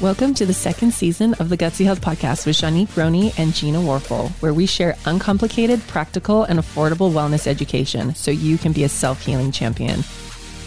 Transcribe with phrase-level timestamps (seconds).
[0.00, 3.78] Welcome to the second season of the Gutsy Health Podcast with Shanique Roney and Gina
[3.78, 8.90] Warfel, where we share uncomplicated, practical, and affordable wellness education so you can be a
[8.90, 10.00] self healing champion.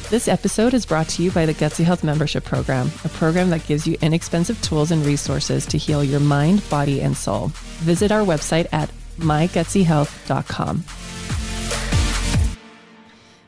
[0.10, 3.68] This episode is brought to you by the Gutsy Health Membership Program, a program that
[3.68, 7.52] gives you inexpensive tools and resources to heal your mind, body, and soul.
[7.82, 8.90] Visit our website at
[9.20, 10.84] mygutsyhealth.com.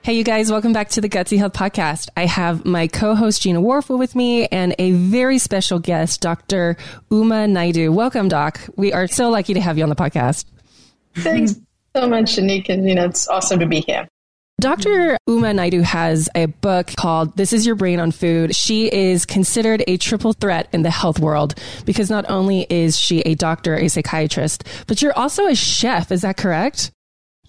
[0.03, 2.09] Hey, you guys, welcome back to the Gutsy Health Podcast.
[2.17, 6.75] I have my co host Gina Warfel with me and a very special guest, Dr.
[7.11, 7.91] Uma Naidu.
[7.91, 8.59] Welcome, Doc.
[8.75, 10.45] We are so lucky to have you on the podcast.
[11.17, 11.53] Thanks
[11.95, 12.67] so much, Shanique.
[12.69, 14.07] And, you know, it's awesome to be here.
[14.59, 15.19] Dr.
[15.27, 18.55] Uma Naidu has a book called This Is Your Brain on Food.
[18.55, 21.53] She is considered a triple threat in the health world
[21.85, 26.11] because not only is she a doctor, a psychiatrist, but you're also a chef.
[26.11, 26.89] Is that correct?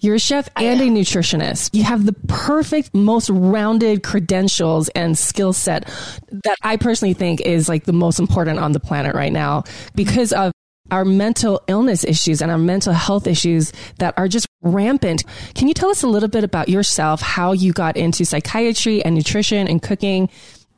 [0.03, 1.69] You're a chef and a nutritionist.
[1.71, 5.85] You have the perfect, most rounded credentials and skill set
[6.29, 9.63] that I personally think is like the most important on the planet right now
[9.95, 10.51] because of
[10.91, 15.23] our mental illness issues and our mental health issues that are just rampant.
[15.55, 19.15] Can you tell us a little bit about yourself, how you got into psychiatry and
[19.15, 20.29] nutrition and cooking,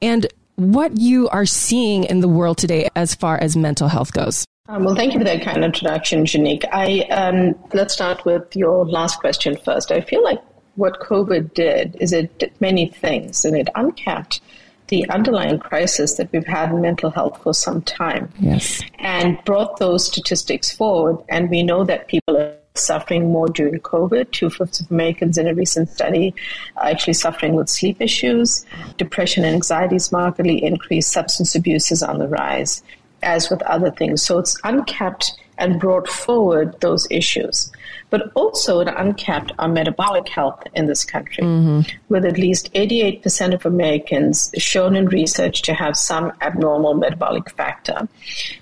[0.03, 4.45] and what you are seeing in the world today as far as mental health goes?
[4.67, 6.65] Um, well, thank you for that kind introduction, Shanique.
[6.71, 9.91] I um, let's start with your last question first.
[9.91, 10.39] I feel like
[10.75, 14.41] what COVID did is it did many things, and it uncapped
[14.87, 18.31] the underlying crisis that we've had in mental health for some time.
[18.39, 23.79] Yes, and brought those statistics forward, and we know that people are suffering more during
[23.81, 24.31] COVID.
[24.31, 26.33] Two fifths of Americans in a recent study
[26.77, 28.65] are actually suffering with sleep issues.
[28.97, 31.11] Depression and anxiety is markedly increased.
[31.11, 32.81] Substance abuse is on the rise
[33.25, 34.23] as with other things.
[34.23, 37.71] So it's uncapped and brought forward those issues.
[38.09, 41.81] But also it uncapped our metabolic health in this country, mm-hmm.
[42.09, 48.07] with at least 88% of Americans shown in research to have some abnormal metabolic factor.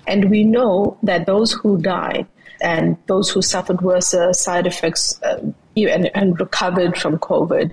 [0.06, 2.26] And we know that those who died
[2.60, 5.40] and those who suffered worse uh, side effects uh,
[5.76, 7.72] and, and recovered from COVID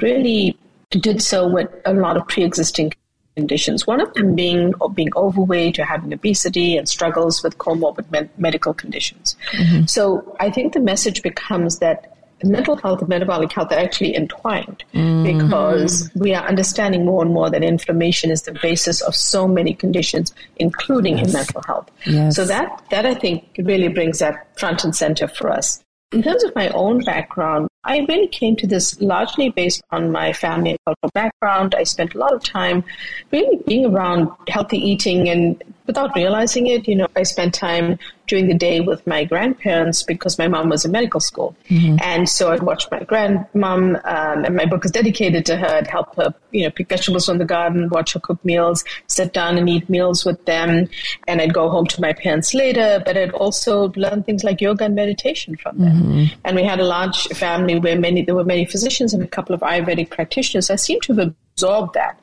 [0.00, 0.56] really
[0.90, 2.92] did so with a lot of pre-existing
[3.36, 3.86] conditions.
[3.86, 8.74] One of them being being overweight or having obesity and struggles with comorbid med- medical
[8.74, 9.36] conditions.
[9.52, 9.86] Mm-hmm.
[9.86, 12.12] So I think the message becomes that
[12.44, 15.38] mental health and metabolic health are actually entwined mm-hmm.
[15.38, 19.74] because we are understanding more and more that inflammation is the basis of so many
[19.74, 21.28] conditions, including yes.
[21.28, 21.90] in mental health.
[22.06, 22.36] Yes.
[22.36, 25.82] So that that I think really brings that front and center for us.
[26.12, 30.32] In terms of my own background, I really came to this largely based on my
[30.32, 31.74] family and cultural background.
[31.74, 32.84] I spent a lot of time
[33.32, 38.46] really being around healthy eating and without realizing it, you know, I spent time during
[38.46, 41.54] the day with my grandparents because my mom was in medical school.
[41.68, 41.96] Mm-hmm.
[42.02, 45.66] And so I'd watch my grandmom, um, and my book is dedicated to her.
[45.66, 49.34] I'd help her, you know, pick vegetables from the garden, watch her cook meals, sit
[49.34, 50.88] down and eat meals with them.
[51.28, 54.86] And I'd go home to my parents later, but I'd also learn things like yoga
[54.86, 56.02] and meditation from them.
[56.02, 56.40] Mm-hmm.
[56.46, 59.54] And we had a large family where many, there were many physicians and a couple
[59.54, 60.70] of Ayurvedic practitioners.
[60.70, 62.18] I seem to have absorbed that.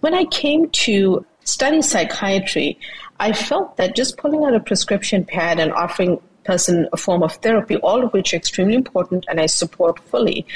[0.00, 2.78] When I came to study psychiatry,
[3.18, 7.32] I felt that just pulling out a prescription pad and offering person a form of
[7.36, 10.46] therapy, all of which are extremely important and I support fully.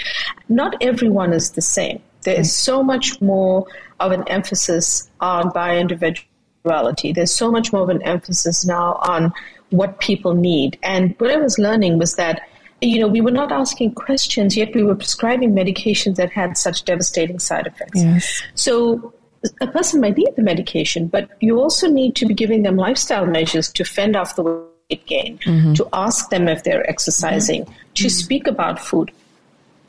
[0.48, 2.00] Not everyone is the same.
[2.22, 3.66] There is so much more
[3.98, 7.12] of an emphasis on bio individuality.
[7.12, 9.32] There's so much more of an emphasis now on
[9.70, 10.78] what people need.
[10.82, 12.42] And what I was learning was that
[12.82, 16.84] you know, we were not asking questions, yet we were prescribing medications that had such
[16.84, 18.02] devastating side effects.
[18.02, 18.42] Yes.
[18.54, 19.12] So
[19.60, 23.26] a person might need the medication, but you also need to be giving them lifestyle
[23.26, 25.72] measures to fend off the weight gain, mm-hmm.
[25.74, 27.92] to ask them if they're exercising, mm-hmm.
[27.94, 29.10] to speak about food.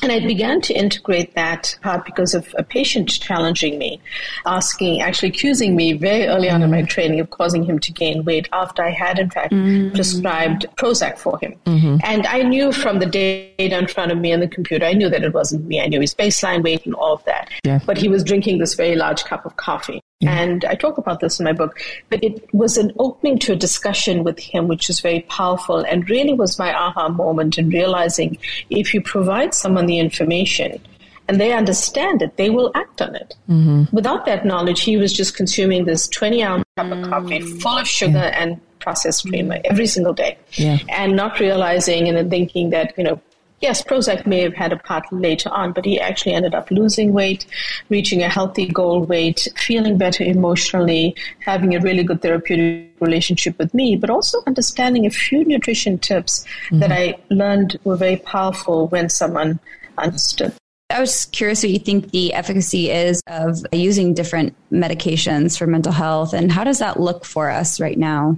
[0.01, 4.01] And I began to integrate that part because of a patient challenging me,
[4.45, 8.23] asking, actually accusing me very early on in my training of causing him to gain
[8.23, 9.93] weight after I had, in fact, mm-hmm.
[9.93, 11.55] prescribed Prozac for him.
[11.65, 11.97] Mm-hmm.
[12.03, 15.09] And I knew from the data in front of me on the computer, I knew
[15.09, 15.79] that it wasn't me.
[15.81, 17.49] I knew his baseline weight and all of that.
[17.63, 17.79] Yeah.
[17.85, 20.01] But he was drinking this very large cup of coffee.
[20.23, 23.55] And I talk about this in my book, but it was an opening to a
[23.55, 28.37] discussion with him, which was very powerful and really was my aha moment in realizing
[28.69, 30.81] if you provide someone the information
[31.27, 33.35] and they understand it, they will act on it.
[33.49, 33.95] Mm-hmm.
[33.95, 37.61] Without that knowledge, he was just consuming this 20 ounce cup of coffee mm.
[37.61, 38.41] full of sugar yeah.
[38.41, 40.79] and processed creamer every single day yeah.
[40.89, 43.21] and not realizing and thinking that, you know,
[43.61, 47.13] yes, Prozac may have had a part later on, but he actually ended up losing
[47.13, 47.45] weight,
[47.89, 53.73] reaching a healthy goal weight, feeling better emotionally, having a really good therapeutic relationship with
[53.73, 56.79] me, but also understanding a few nutrition tips mm-hmm.
[56.79, 59.59] that I learned were very powerful when someone
[59.97, 60.53] understood
[60.91, 65.93] I was curious what you think the efficacy is of using different medications for mental
[65.93, 68.35] health, and how does that look for us right now?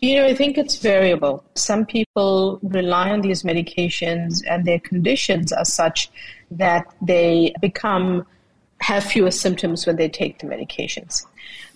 [0.00, 1.44] You know, I think it's variable.
[1.56, 6.08] Some people rely on these medications and their conditions are such
[6.52, 8.24] that they become
[8.80, 11.26] have fewer symptoms when they take the medications.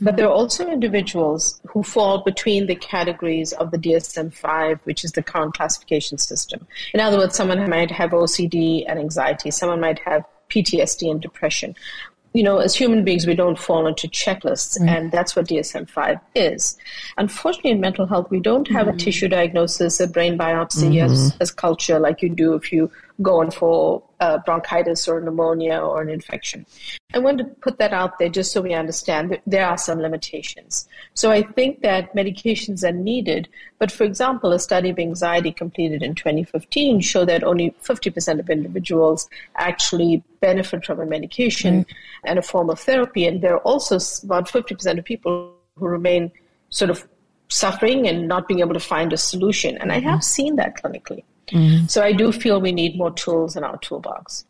[0.02, 5.04] But there are also individuals who fall between the categories of the DSM 5, which
[5.04, 6.66] is the current classification system.
[6.92, 11.74] In other words, someone might have OCD and anxiety, someone might have PTSD and depression
[12.34, 14.88] you know, as human beings, we don't fall into checklists, mm.
[14.88, 16.78] and that's what DSM 5 is.
[17.18, 18.94] Unfortunately, in mental health, we don't have mm.
[18.94, 21.12] a tissue diagnosis, a brain biopsy mm-hmm.
[21.12, 22.90] as, as culture like you do if you
[23.20, 26.64] go in for uh, bronchitis or pneumonia or an infection.
[27.12, 30.00] I want to put that out there just so we understand that there are some
[30.00, 30.88] limitations.
[31.14, 33.48] So I think that medications are needed,
[33.78, 38.48] but for example, a study of anxiety completed in 2015 showed that only 50% of
[38.48, 41.94] individuals actually benefit from a medication mm.
[42.24, 46.30] and a form of therapy, and there are also about 50% of people who remain
[46.70, 47.06] sort of
[47.48, 49.76] suffering and not being able to find a solution.
[49.78, 50.20] And I have mm-hmm.
[50.20, 51.24] seen that clinically.
[51.48, 51.86] Mm-hmm.
[51.86, 54.44] So I do feel we need more tools in our toolbox.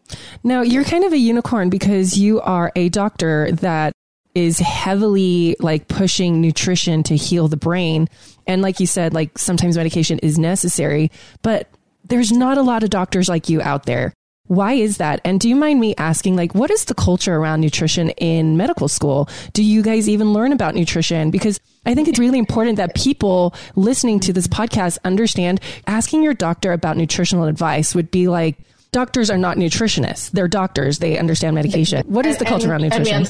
[0.45, 3.93] Now, you're kind of a unicorn because you are a doctor that
[4.35, 8.09] is heavily like pushing nutrition to heal the brain.
[8.47, 11.11] And like you said, like sometimes medication is necessary,
[11.43, 11.69] but
[12.05, 14.13] there's not a lot of doctors like you out there.
[14.47, 15.21] Why is that?
[15.25, 18.89] And do you mind me asking, like, what is the culture around nutrition in medical
[18.89, 19.29] school?
[19.53, 21.31] Do you guys even learn about nutrition?
[21.31, 26.35] Because I think it's really important that people listening to this podcast understand asking your
[26.35, 28.59] doctor about nutritional advice would be like,
[28.91, 30.31] doctors are not nutritionists.
[30.33, 30.99] They're doctors.
[30.99, 32.07] They understand medication.
[32.09, 33.27] What is the culture around nutrition?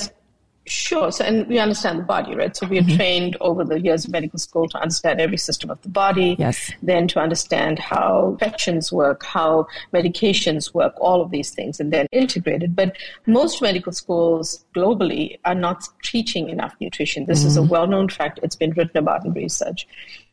[0.64, 1.10] Sure.
[1.10, 2.56] So, and we understand the body, right?
[2.56, 2.96] So we are mm-hmm.
[2.96, 6.36] trained over the years of medical school to understand every system of the body.
[6.38, 6.70] Yes.
[6.82, 12.06] Then to understand how infections work, how medications work, all of these things, and then
[12.12, 12.76] integrated.
[12.76, 17.26] But most medical schools globally are not teaching enough nutrition.
[17.26, 17.48] This mm-hmm.
[17.48, 17.68] is a mm-hmm.
[17.70, 18.38] well-known fact.
[18.42, 19.88] It's been written about in research.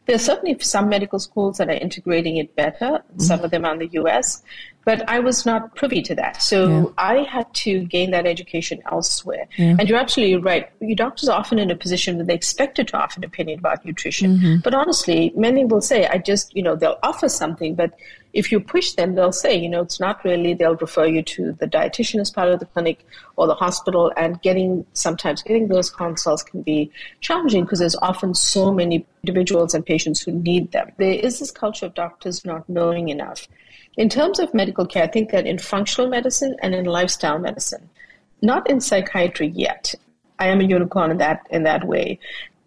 [0.10, 2.86] There's certainly some medical schools that are integrating it better.
[2.86, 3.20] Mm-hmm.
[3.20, 4.42] Some of them are in the US,
[4.84, 6.42] but I was not privy to that.
[6.42, 6.86] So yeah.
[6.98, 9.48] I had to gain that education elsewhere.
[9.56, 9.76] Yeah.
[9.78, 10.68] And you're absolutely right.
[10.80, 13.86] Your doctors are often in a position where they're expected to offer an opinion about
[13.86, 14.38] nutrition.
[14.38, 14.56] Mm-hmm.
[14.64, 17.94] But honestly, many will say, I just, you know, they'll offer something, but
[18.34, 21.54] if you push them, they'll say, you know, it's not really, they'll refer you to
[21.54, 23.06] the dietitian as part of the clinic
[23.36, 24.12] or the hospital.
[24.16, 26.92] And getting, sometimes getting those consults can be
[27.22, 30.92] challenging because there's often so many individuals and patients who need them.
[30.98, 33.48] There is this culture of doctors not knowing enough.
[33.98, 37.90] In terms of medical care, I think that in functional medicine and in lifestyle medicine,
[38.42, 39.96] not in psychiatry yet.
[40.38, 42.18] I am a unicorn in that in that way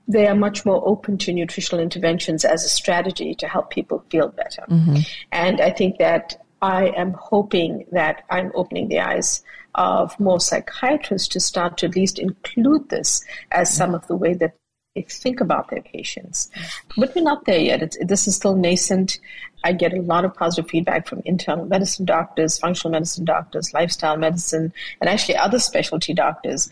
[0.08, 4.28] they are much more open to nutritional interventions as a strategy to help people feel
[4.28, 4.64] better.
[4.68, 4.96] Mm-hmm.
[5.30, 9.42] And I think that I am hoping that I'm opening the eyes
[9.74, 14.34] of more psychiatrists to start to at least include this as some of the way
[14.34, 14.54] that
[14.94, 16.50] they think about their patients.
[16.96, 17.82] But we're not there yet.
[17.82, 19.18] It's, this is still nascent.
[19.64, 24.16] I get a lot of positive feedback from internal medicine doctors, functional medicine doctors, lifestyle
[24.16, 26.68] medicine, and actually other specialty doctors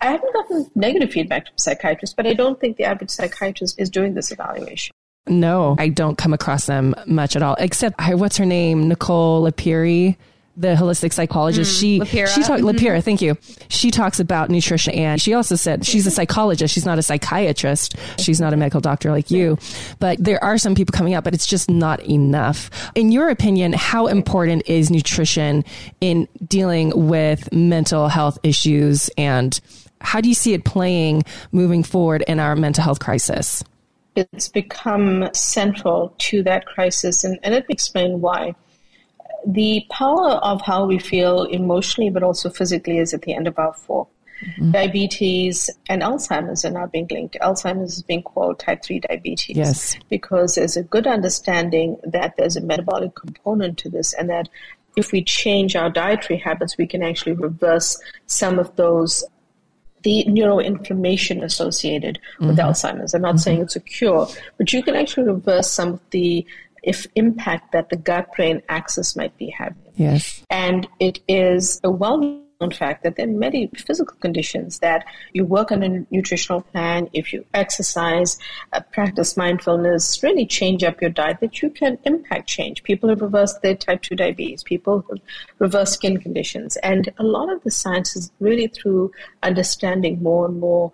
[0.00, 3.90] I haven't gotten negative feedback from psychiatrists, but I don't think the average psychiatrist is
[3.90, 4.94] doing this evaluation.
[5.26, 8.88] No, I don't come across them much at all, except what's her name?
[8.88, 10.16] Nicole Lapiri
[10.60, 11.76] the holistic psychologist.
[11.76, 12.28] Mm, she LePera.
[12.28, 12.76] she talked mm-hmm.
[12.76, 13.36] LePera, thank you.
[13.68, 16.74] She talks about nutrition and she also said she's a psychologist.
[16.74, 17.96] She's not a psychiatrist.
[18.18, 19.58] She's not a medical doctor like you.
[19.98, 22.70] But there are some people coming up, but it's just not enough.
[22.94, 25.64] In your opinion, how important is nutrition
[26.00, 29.58] in dealing with mental health issues and
[30.00, 33.62] how do you see it playing moving forward in our mental health crisis?
[34.16, 38.54] It's become central to that crisis, and, and let me explain why
[39.46, 43.58] the power of how we feel emotionally but also physically is at the end of
[43.58, 44.08] our fork.
[44.44, 44.70] Mm-hmm.
[44.72, 47.36] Diabetes and Alzheimer's are now being linked.
[47.42, 49.56] Alzheimer's is being called type 3 diabetes.
[49.56, 49.98] Yes.
[50.08, 54.48] Because there's a good understanding that there's a metabolic component to this and that
[54.96, 59.24] if we change our dietary habits, we can actually reverse some of those
[60.02, 62.60] the neuroinflammation associated with mm-hmm.
[62.60, 63.14] Alzheimer's.
[63.14, 63.38] I'm not mm-hmm.
[63.38, 66.46] saying it's a cure, but you can actually reverse some of the
[66.82, 69.92] if impact that the gut brain axis might be having.
[69.96, 70.42] Yes.
[70.48, 75.44] And it is a well known fact that there are many physical conditions that you
[75.44, 78.38] work on a nutritional plan, if you exercise,
[78.72, 82.82] uh, practice mindfulness, really change up your diet, that you can impact change.
[82.82, 85.20] People have reversed their type 2 diabetes, people have
[85.58, 86.76] reversed skin conditions.
[86.78, 89.12] And a lot of the science is really through
[89.42, 90.92] understanding more and more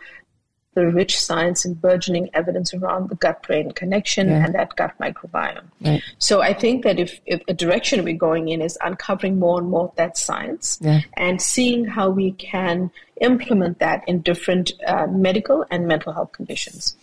[0.76, 4.44] the rich science and burgeoning evidence around the gut brain connection yeah.
[4.44, 5.64] and that gut microbiome.
[5.80, 6.02] Right.
[6.18, 9.70] So I think that if, if the direction we're going in is uncovering more and
[9.70, 11.00] more of that science yeah.
[11.14, 12.90] and seeing how we can
[13.22, 16.94] implement that in different uh, medical and mental health conditions.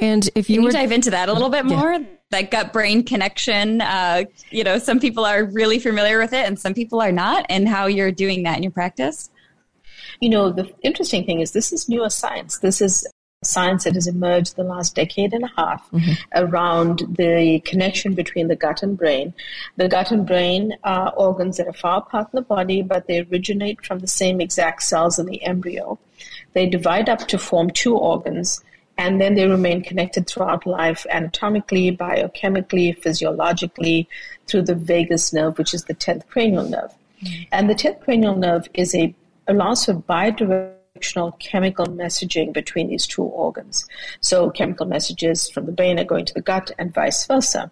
[0.00, 1.92] And if you, Can were, you dive into that a little bit more?
[1.92, 2.06] Yeah.
[2.30, 3.82] That gut brain connection.
[3.82, 7.44] Uh, you know, some people are really familiar with it and some people are not,
[7.50, 9.28] and how you're doing that in your practice.
[10.20, 12.58] You know, the interesting thing is this is newer science.
[12.58, 13.06] This is
[13.42, 16.12] science that has emerged the last decade and a half mm-hmm.
[16.34, 19.32] around the connection between the gut and brain.
[19.76, 23.20] The gut and brain are organs that are far apart in the body, but they
[23.20, 26.00] originate from the same exact cells in the embryo.
[26.52, 28.64] They divide up to form two organs,
[28.96, 34.08] and then they remain connected throughout life anatomically, biochemically, physiologically,
[34.48, 36.92] through the vagus nerve, which is the 10th cranial nerve.
[37.22, 37.42] Mm-hmm.
[37.52, 39.14] And the 10th cranial nerve is a
[39.46, 40.77] allows for bidirectional
[41.40, 43.86] chemical messaging between these two organs.
[44.20, 47.70] So chemical messages from the brain are going to the gut and vice versa.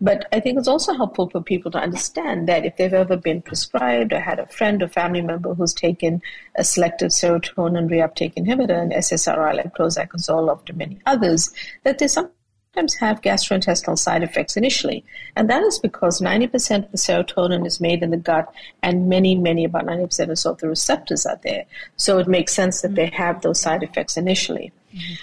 [0.00, 3.42] But I think it's also helpful for people to understand that if they've ever been
[3.42, 6.20] prescribed or had a friend or family member who's taken
[6.56, 11.52] a selective serotonin reuptake inhibitor, an SSRI like Prozac, Zoloft, or many others,
[11.84, 12.30] that there's some
[12.74, 15.04] sometimes have gastrointestinal side effects initially.
[15.36, 18.50] And that is because 90% of the serotonin is made in the gut
[18.82, 21.66] and many, many, about 90% or so of the receptors are there.
[21.96, 24.72] So it makes sense that they have those side effects initially.
[24.94, 25.14] Mm-hmm.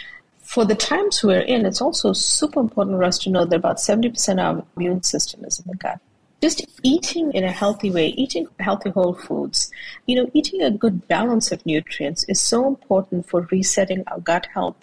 [0.44, 3.78] For the times we're in, it's also super important for us to know that about
[3.78, 6.00] 70% of our immune system is in the gut
[6.42, 9.70] just eating in a healthy way, eating healthy whole foods,
[10.06, 14.48] you know, eating a good balance of nutrients is so important for resetting our gut
[14.54, 14.78] health.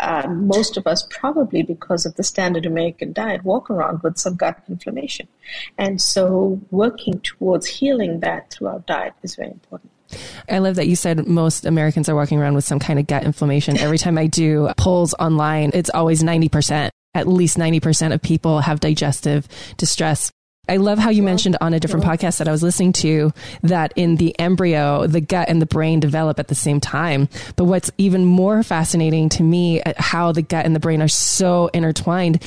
[0.00, 4.36] Uh, most of us, probably because of the standard American diet, walk around with some
[4.36, 5.28] gut inflammation.
[5.76, 9.92] And so working towards healing that through our diet is very important.
[10.48, 13.24] I love that you said most Americans are walking around with some kind of gut
[13.24, 13.76] inflammation.
[13.76, 16.90] Every time I do polls online, it's always 90%.
[17.14, 20.30] At least 90% of people have digestive distress.
[20.68, 23.32] I love how you mentioned on a different podcast that I was listening to
[23.62, 27.28] that in the embryo, the gut and the brain develop at the same time.
[27.56, 31.08] But what's even more fascinating to me, uh, how the gut and the brain are
[31.08, 32.42] so intertwined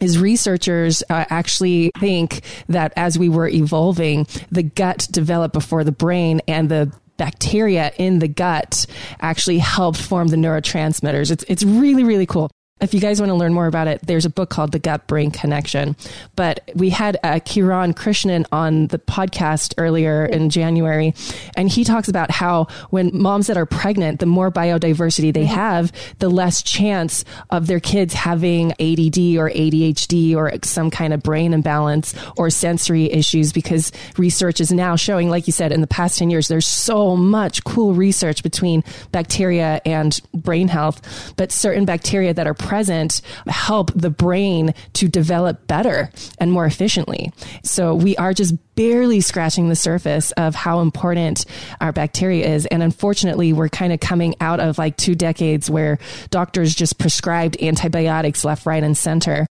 [0.00, 5.92] is researchers uh, actually think that as we were evolving, the gut developed before the
[5.92, 8.86] brain and the bacteria in the gut
[9.20, 11.30] actually helped form the neurotransmitters.
[11.30, 14.24] It's, it's really, really cool if you guys want to learn more about it, there's
[14.24, 15.96] a book called The Gut Brain Connection.
[16.36, 21.14] But we had uh, Kiran Krishnan on the podcast earlier in January,
[21.56, 25.54] and he talks about how when moms that are pregnant, the more biodiversity they mm-hmm.
[25.54, 31.22] have, the less chance of their kids having ADD or ADHD or some kind of
[31.22, 35.86] brain imbalance or sensory issues because research is now showing, like you said, in the
[35.86, 38.82] past 10 years, there's so much cool research between
[39.12, 45.66] bacteria and brain health, but certain bacteria that are present help the brain to develop
[45.66, 46.08] better
[46.38, 47.32] and more efficiently.
[47.64, 51.46] So we are just barely scratching the surface of how important
[51.80, 52.66] our bacteria is.
[52.66, 55.98] And unfortunately, we're kind of coming out of like two decades where
[56.30, 59.48] doctors just prescribed antibiotics left, right, and center.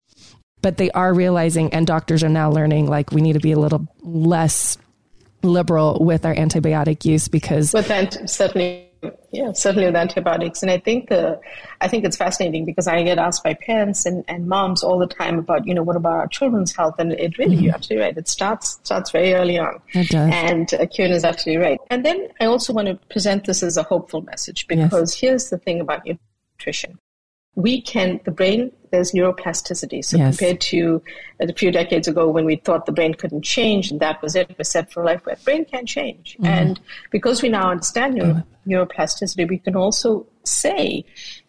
[0.63, 3.59] But they are realizing, and doctors are now learning, like we need to be a
[3.59, 4.79] little less
[5.43, 7.73] liberal with our antibiotic use because.
[7.73, 8.88] But then certainly
[9.31, 10.63] yeah, certainly with antibiotics.
[10.63, 11.41] And I think the,
[11.81, 15.07] I think it's fascinating because I get asked by parents and, and moms all the
[15.07, 16.97] time about, you know, what about our children's health?
[16.99, 17.65] And it really, mm-hmm.
[17.65, 18.17] you're absolutely right.
[18.17, 19.81] It starts, starts very early on.
[19.93, 20.31] It does.
[20.33, 21.79] And uh, Kiran is absolutely right.
[21.91, 25.21] And then I also want to present this as a hopeful message because yes.
[25.21, 26.99] here's the thing about nutrition
[27.59, 30.05] we can, the brain, there's neuroplasticity.
[30.05, 30.37] So yes.
[30.37, 31.03] compared to
[31.41, 34.55] a few decades ago when we thought the brain couldn't change and that was it,
[34.57, 36.35] we're set for life, but brain can change.
[36.35, 36.47] Mm-hmm.
[36.47, 41.05] And because we now understand neuro- neuroplasticity, we can also say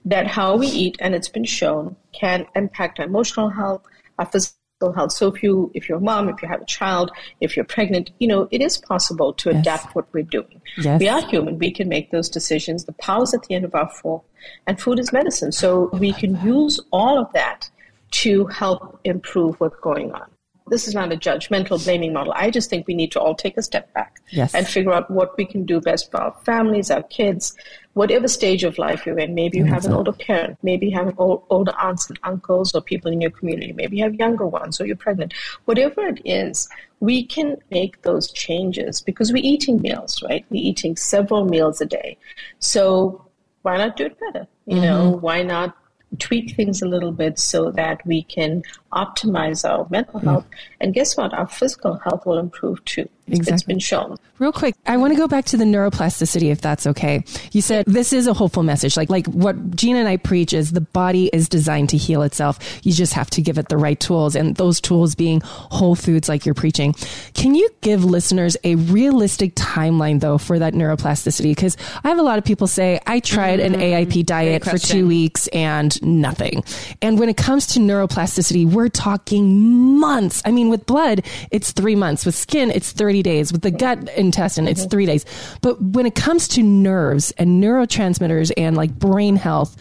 [0.05, 3.83] that how we eat, and it's been shown, can impact our emotional health,
[4.17, 5.11] our physical health.
[5.11, 7.11] So if you if you're a mom, if you have a child,
[7.41, 9.59] if you're pregnant, you know, it is possible to yes.
[9.59, 10.61] adapt what we're doing.
[10.77, 10.99] Yes.
[10.99, 11.59] We are human.
[11.59, 12.85] We can make those decisions.
[12.85, 14.23] The power's at the end of our fork.
[14.67, 15.51] And food is medicine.
[15.51, 17.69] So we can use all of that
[18.11, 20.29] to help improve what's going on
[20.69, 22.33] this is not a judgmental blaming model.
[22.35, 24.53] I just think we need to all take a step back yes.
[24.53, 27.55] and figure out what we can do best for our families, our kids,
[27.93, 29.33] whatever stage of life you're in.
[29.33, 32.81] Maybe you have an older parent, maybe you have old, older aunts and uncles or
[32.81, 35.33] people in your community, maybe you have younger ones or you're pregnant.
[35.65, 40.45] Whatever it is, we can make those changes because we're eating meals, right?
[40.49, 42.17] We're eating several meals a day.
[42.59, 43.25] So
[43.61, 44.47] why not do it better?
[44.65, 44.83] You mm-hmm.
[44.83, 45.75] know, why not
[46.17, 50.45] tweak things a little bit so that we can optimize our mental health.
[50.81, 51.33] And guess what?
[51.33, 53.07] Our physical health will improve too.
[53.31, 53.53] Exactly.
[53.53, 54.17] It's been shown.
[54.39, 57.23] Real quick, I want to go back to the neuroplasticity, if that's okay.
[57.51, 58.95] You said this is a hopeful message.
[58.97, 62.59] Like, like what Gina and I preach is the body is designed to heal itself.
[62.83, 66.29] You just have to give it the right tools, and those tools being whole foods,
[66.29, 66.93] like you're preaching.
[67.33, 71.51] Can you give listeners a realistic timeline, though, for that neuroplasticity?
[71.51, 73.75] Because I have a lot of people say, I tried mm-hmm.
[73.75, 76.63] an AIP diet for two weeks and nothing.
[77.01, 80.41] And when it comes to neuroplasticity, we're talking months.
[80.45, 82.25] I mean, with blood, it's three months.
[82.25, 83.51] With skin, it's 30 30 days.
[83.51, 84.89] With the gut intestine, it's mm-hmm.
[84.89, 85.25] three days.
[85.61, 89.75] But when it comes to nerves and neurotransmitters and like brain health,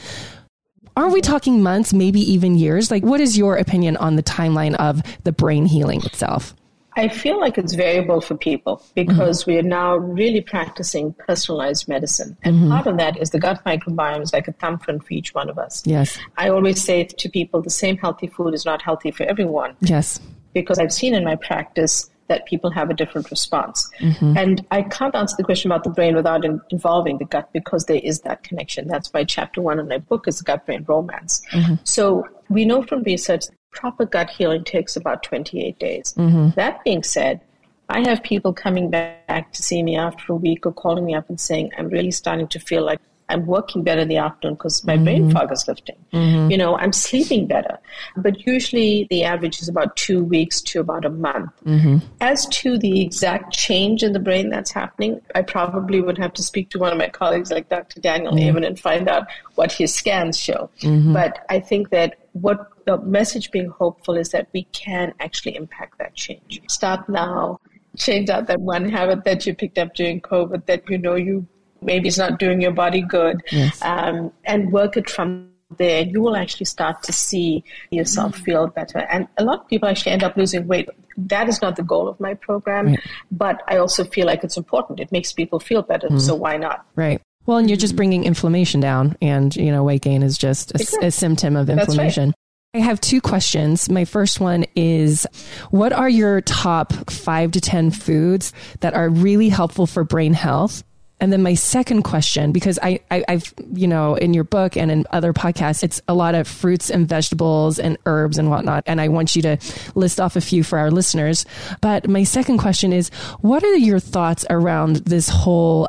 [0.96, 2.90] aren't we talking months, maybe even years?
[2.90, 6.54] Like, what is your opinion on the timeline of the brain healing itself?
[6.98, 9.50] I feel like it's variable for people because mm-hmm.
[9.52, 12.36] we are now really practicing personalized medicine.
[12.42, 12.70] And mm-hmm.
[12.70, 15.58] part of that is the gut microbiome is like a thumbprint for each one of
[15.58, 15.82] us.
[15.86, 16.18] Yes.
[16.36, 19.76] I always say to people the same healthy food is not healthy for everyone.
[19.80, 20.18] Yes.
[20.54, 23.88] Because I've seen in my practice that people have a different response.
[24.00, 24.36] Mm-hmm.
[24.36, 27.86] And I can't answer the question about the brain without in, involving the gut because
[27.86, 28.86] there is that connection.
[28.86, 31.40] That's why chapter one in my book is the gut brain romance.
[31.52, 31.74] Mm-hmm.
[31.84, 36.14] So we know from research proper gut healing takes about 28 days.
[36.16, 36.50] Mm-hmm.
[36.56, 37.40] That being said,
[37.88, 41.28] I have people coming back to see me after a week or calling me up
[41.28, 44.84] and saying, I'm really starting to feel like I'm working better in the afternoon because
[44.84, 45.04] my mm-hmm.
[45.04, 45.96] brain fog is lifting.
[46.12, 46.50] Mm-hmm.
[46.50, 47.78] You know, I'm sleeping better.
[48.16, 51.50] But usually the average is about two weeks to about a month.
[51.64, 51.98] Mm-hmm.
[52.20, 56.42] As to the exact change in the brain that's happening, I probably would have to
[56.42, 58.00] speak to one of my colleagues like Dr.
[58.00, 60.70] Daniel Amen and find out what his scans show.
[60.80, 61.12] Mm-hmm.
[61.12, 65.98] But I think that what the message being hopeful is that we can actually impact
[65.98, 66.62] that change.
[66.68, 67.60] Start now
[67.96, 71.46] change out that one habit that you picked up during COVID that you know you
[71.80, 73.80] maybe it's not doing your body good, yes.
[73.82, 76.02] um, and work it from there.
[76.02, 79.00] You will actually start to see yourself mm feel better.
[79.10, 80.88] And a lot of people actually end up losing weight.
[81.16, 83.00] That is not the goal of my program, right.
[83.30, 85.00] but I also feel like it's important.
[85.00, 86.86] It makes people feel better, mm so why not?
[86.96, 87.20] Right.
[87.46, 91.06] Well, and you're just bringing inflammation down, and you know, weight gain is just a,
[91.06, 92.34] a symptom of inflammation.
[92.74, 93.88] I have two questions.
[93.88, 95.26] My first one is
[95.70, 100.84] What are your top five to 10 foods that are really helpful for brain health?
[101.20, 104.90] And then my second question, because I, I, have you know, in your book and
[104.90, 108.84] in other podcasts, it's a lot of fruits and vegetables and herbs and whatnot.
[108.86, 109.58] And I want you to
[109.96, 111.44] list off a few for our listeners.
[111.80, 113.08] But my second question is,
[113.40, 115.88] what are your thoughts around this whole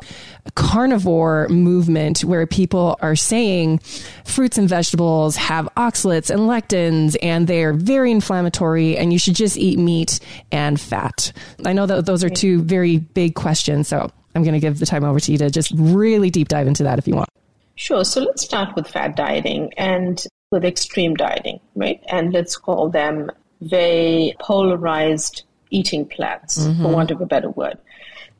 [0.54, 3.78] carnivore movement where people are saying
[4.24, 9.56] fruits and vegetables have oxalates and lectins and they're very inflammatory and you should just
[9.56, 10.18] eat meat
[10.50, 11.32] and fat?
[11.64, 13.86] I know that those are two very big questions.
[13.86, 16.66] So I'm going to give the time over to you to just really deep dive
[16.66, 17.28] into that if you want.
[17.74, 18.04] Sure.
[18.04, 22.02] So let's start with fat dieting and with extreme dieting, right?
[22.08, 26.82] And let's call them very polarized eating plans, mm-hmm.
[26.82, 27.78] for want of a better word.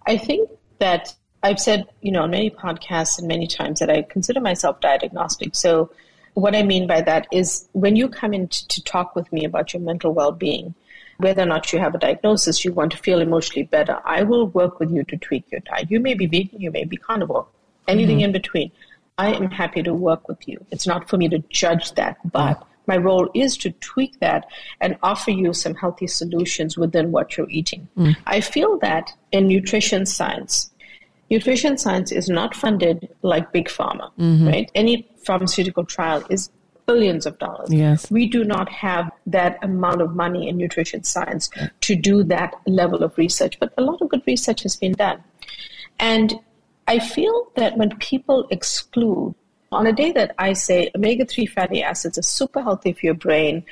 [0.07, 4.03] I think that I've said, you know, on many podcasts and many times that I
[4.03, 5.55] consider myself diet agnostic.
[5.55, 5.91] So
[6.35, 9.45] what I mean by that is when you come in to, to talk with me
[9.45, 10.75] about your mental well-being,
[11.21, 14.47] whether or not you have a diagnosis, you want to feel emotionally better, I will
[14.49, 15.91] work with you to tweak your diet.
[15.91, 17.47] You may be vegan, you may be carnivore,
[17.89, 18.27] anything mm-hmm.
[18.27, 18.73] in between.
[19.19, 20.65] I am happy to work with you.
[20.71, 24.47] It's not for me to judge that, but my role is to tweak that
[24.81, 27.89] and offer you some healthy solutions within what you're eating.
[27.97, 28.17] Mm.
[28.27, 30.71] I feel that in nutrition science,
[31.31, 34.49] nutrition science is not funded like big pharma, mm-hmm.
[34.49, 34.71] right?
[34.75, 36.51] Any pharmaceutical trial is
[36.91, 37.73] billions of dollars.
[37.73, 38.11] Yes.
[38.11, 41.49] We do not have that amount of money in nutrition science
[41.83, 45.23] to do that level of research, but a lot of good research has been done.
[46.01, 46.35] And
[46.89, 49.35] I feel that when people exclude,
[49.71, 53.15] on a day that I say omega 3 fatty acids are super healthy for your
[53.15, 53.65] brain,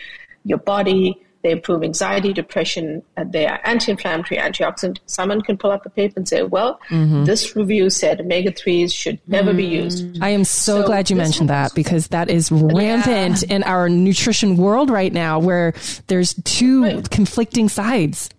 [0.45, 3.03] your body, they improve anxiety, depression.
[3.17, 4.99] Uh, they are anti-inflammatory, antioxidant.
[5.07, 7.25] Someone can pull up a paper and say, "Well, mm-hmm.
[7.25, 9.59] this review said omega threes should never mm.
[9.59, 13.57] be used." I am so, so glad you mentioned that because that is rampant yeah.
[13.57, 15.75] in our nutrition world right now, where
[16.09, 17.11] there's two right.
[17.11, 18.31] conflicting sides.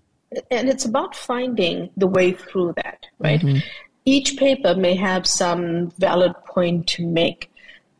[0.51, 3.39] And it's about finding the way through that, right?
[3.39, 3.59] Mm-hmm.
[4.05, 7.48] Each paper may have some valid point to make,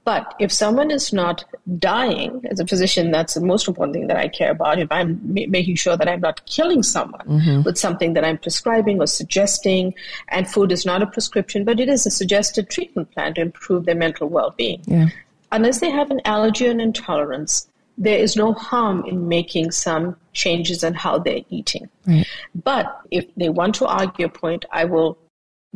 [0.10, 1.43] but if someone is not
[1.78, 4.80] dying, as a physician, that's the most important thing that I care about.
[4.80, 7.62] If I'm ma- making sure that I'm not killing someone mm-hmm.
[7.62, 9.93] with something that I'm prescribing or suggesting,
[10.30, 13.86] and food is not a prescription, but it is a suggested treatment plan to improve
[13.86, 14.82] their mental well being.
[14.88, 15.10] Yeah.
[15.52, 20.15] Unless they have an allergy or an intolerance, there is no harm in making some
[20.34, 21.88] changes in how they're eating.
[22.08, 22.26] Right.
[22.56, 25.19] But if they want to argue a point, I will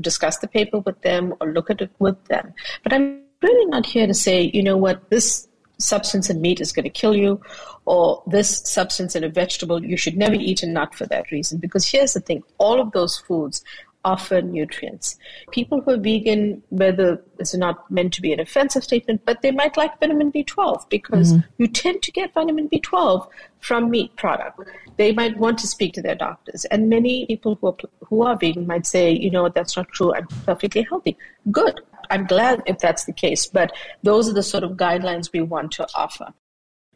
[0.01, 2.55] discuss the paper with them or look at it with them.
[2.81, 6.71] But I'm really not here to say, you know what, this substance in meat is
[6.71, 7.41] going to kill you,
[7.85, 11.59] or this substance in a vegetable, you should never eat a nut for that reason.
[11.59, 13.63] Because here's the thing all of those foods
[14.05, 15.17] offer nutrients.
[15.51, 19.51] People who are vegan, whether it's not meant to be an offensive statement, but they
[19.51, 21.47] might like vitamin B12 because mm-hmm.
[21.57, 23.27] you tend to get vitamin B12
[23.59, 24.59] from meat product.
[24.97, 26.65] They might want to speak to their doctors.
[26.65, 27.75] And many people who are,
[28.05, 30.13] who are vegan might say, you know, that's not true.
[30.13, 31.17] I'm perfectly healthy.
[31.51, 31.79] Good.
[32.13, 33.47] I'm glad if that's the case.
[33.47, 33.73] But
[34.03, 36.27] those are the sort of guidelines we want to offer.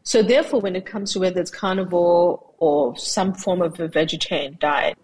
[0.04, 4.58] So therefore, when it comes to whether it's carnivore or some form of a vegetarian
[4.60, 4.96] diet,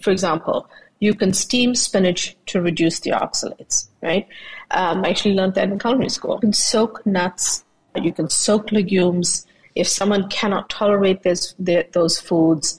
[0.00, 4.28] for example, you can steam spinach to reduce the oxalates, right?
[4.70, 6.36] Um, I actually learned that in culinary school.
[6.36, 7.64] You can soak nuts,
[8.00, 9.44] you can soak legumes.
[9.74, 12.78] If someone cannot tolerate this, those foods,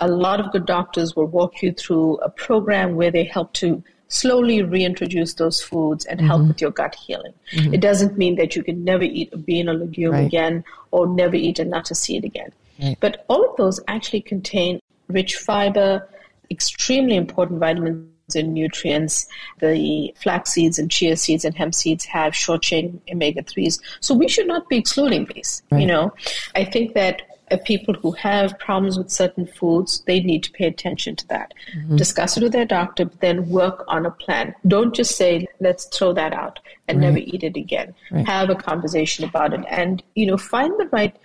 [0.00, 3.82] a lot of good doctors will walk you through a program where they help to
[4.08, 6.48] slowly reintroduce those foods and help mm-hmm.
[6.48, 7.34] with your gut healing.
[7.52, 7.74] Mm-hmm.
[7.74, 10.26] It doesn't mean that you can never eat a bean or legume right.
[10.26, 12.50] again or never eat a nut or seed again.
[12.82, 12.96] Right.
[13.00, 16.08] But all of those actually contain rich fiber,
[16.50, 19.26] extremely important vitamins and nutrients.
[19.60, 23.80] The flax seeds and chia seeds and hemp seeds have short chain omega 3s.
[24.00, 25.62] So we should not be excluding these.
[25.70, 25.80] Right.
[25.80, 26.14] You know,
[26.54, 27.22] I think that
[27.56, 31.54] people who have problems with certain foods, they need to pay attention to that.
[31.76, 31.96] Mm-hmm.
[31.96, 34.54] Discuss it with their doctor, but then work on a plan.
[34.66, 37.06] Don't just say, let's throw that out and right.
[37.06, 37.94] never eat it again.
[38.10, 38.26] Right.
[38.26, 41.16] Have a conversation about it and, you know, find the right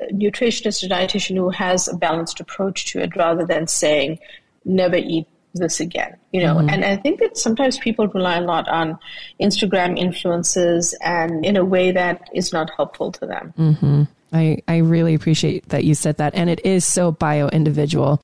[0.00, 4.18] uh, nutritionist or dietitian who has a balanced approach to it rather than saying,
[4.64, 6.70] never eat this again you know mm-hmm.
[6.70, 8.98] and i think that sometimes people rely a lot on
[9.40, 14.02] instagram influences and in a way that is not helpful to them mm-hmm.
[14.32, 16.34] I, I really appreciate that you said that.
[16.34, 18.20] And it is so bio individual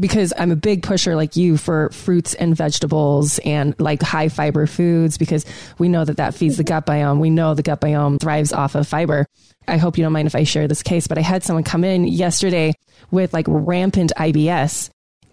[0.00, 4.64] because i'm a big pusher like you for fruits and vegetables and like high fiber
[4.64, 5.44] foods because
[5.78, 7.18] we know that that feeds the gut biome.
[7.18, 9.26] We know the gut biome thrives off of fiber.
[9.66, 11.82] I hope you don't mind if i share this case but i had someone come
[11.82, 12.74] in yesterday
[13.10, 14.88] with like rampant ibs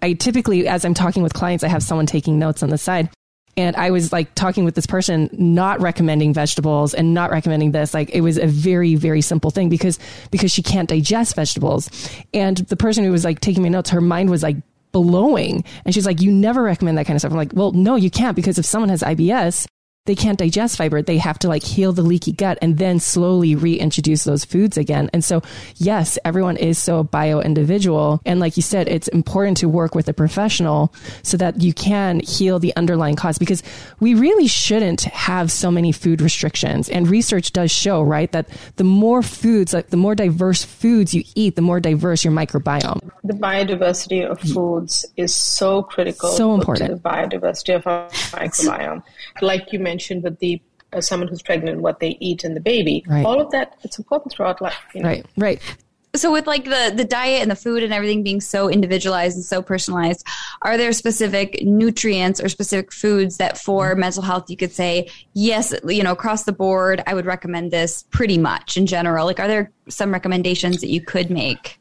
[0.06, 3.10] I typically, as I'm talking with clients, I have someone taking notes on the side.
[3.58, 7.94] And I was like talking with this person, not recommending vegetables and not recommending this.
[7.94, 9.98] Like it was a very, very simple thing because,
[10.30, 11.90] because she can't digest vegetables.
[12.34, 14.58] And the person who was like taking my notes, her mind was like
[14.92, 15.64] blowing.
[15.86, 17.32] And she's like, you never recommend that kind of stuff.
[17.32, 19.68] I'm like, well, no, you can't because if someone has IBS,
[20.06, 21.02] they can't digest fiber.
[21.02, 25.10] They have to like heal the leaky gut and then slowly reintroduce those foods again.
[25.14, 25.42] And so,
[25.78, 28.22] yes, everyone is so bio individual.
[28.26, 32.20] And like you said, it's important to work with a professional so that you can
[32.20, 33.64] heal the underlying cause because
[34.00, 36.88] we really shouldn't have so many food restrictions.
[36.88, 41.24] And research does show, right, that the more foods, like the more diverse foods you
[41.34, 43.10] eat, the more diverse your microbiome.
[43.24, 46.30] The biodiversity of foods is so critical.
[46.30, 46.90] So important.
[46.90, 49.02] To the biodiversity of our microbiome.
[49.42, 50.62] Like you mentioned, mentioned with the
[50.94, 53.04] uh, someone who's pregnant, and what they eat and the baby.
[53.08, 53.26] Right.
[53.26, 54.78] All of that, it's important throughout life.
[54.94, 55.10] You know?
[55.10, 55.62] Right, right.
[56.16, 59.46] So with like the the diet and the food and everything being so individualized and
[59.46, 60.26] so personalized,
[60.62, 64.00] are there specific nutrients or specific foods that for mm-hmm.
[64.00, 68.06] mental health you could say, yes, you know, across the board, I would recommend this
[68.12, 69.26] pretty much in general?
[69.26, 71.80] Like are there some recommendations that you could make?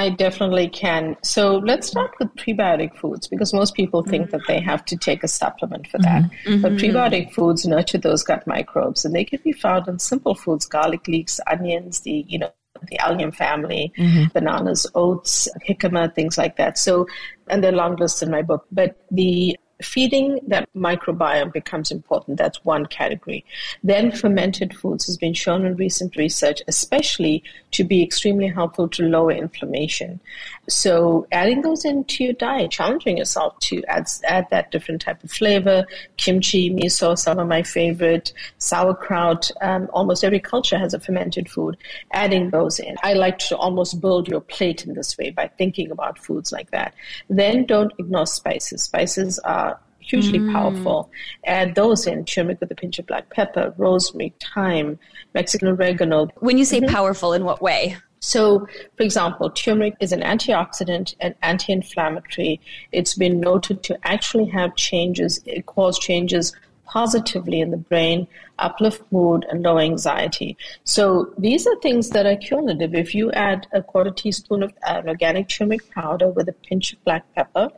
[0.00, 1.14] I definitely can.
[1.22, 4.38] So let's start with prebiotic foods because most people think mm-hmm.
[4.38, 6.22] that they have to take a supplement for that.
[6.22, 6.62] Mm-hmm.
[6.62, 6.96] But mm-hmm.
[6.96, 11.06] prebiotic foods nurture those gut microbes and they can be found in simple foods, garlic
[11.06, 12.50] leeks, onions, the, you know,
[12.88, 14.28] the allium family, mm-hmm.
[14.32, 16.78] bananas, oats, jicama, things like that.
[16.78, 17.06] So,
[17.50, 18.64] and there are long lists in my book.
[18.72, 22.38] But the feeding that microbiome becomes important.
[22.38, 23.44] That's one category.
[23.82, 29.02] Then fermented foods has been shown in recent research, especially to be extremely helpful to
[29.02, 30.20] lower inflammation.
[30.68, 35.30] So adding those into your diet, challenging yourself to add, add that different type of
[35.30, 41.48] flavor, kimchi, miso, some of my favorite, sauerkraut, um, almost every culture has a fermented
[41.48, 41.76] food,
[42.12, 42.96] adding those in.
[43.02, 46.70] I like to almost build your plate in this way by thinking about foods like
[46.70, 46.94] that.
[47.28, 48.82] Then don't ignore spices.
[48.82, 49.69] Spices are
[50.10, 50.52] hugely mm.
[50.52, 51.10] powerful.
[51.46, 54.98] Add those in turmeric with a pinch of black pepper, rosemary, thyme,
[55.34, 56.28] Mexican oregano.
[56.40, 56.94] When you say mm-hmm.
[56.94, 57.96] powerful, in what way?
[58.20, 62.60] So, for example, turmeric is an antioxidant and anti inflammatory.
[62.92, 66.54] It's been noted to actually have changes, cause changes
[66.90, 68.26] positively in the brain,
[68.58, 70.56] uplift mood, and lower anxiety.
[70.82, 72.94] So these are things that are cumulative.
[72.94, 77.04] If you add a quarter teaspoon of uh, organic turmeric powder with a pinch of
[77.04, 77.70] black pepper,